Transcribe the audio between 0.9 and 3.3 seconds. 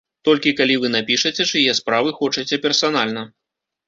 напішаце, чые справы хочаце персанальна.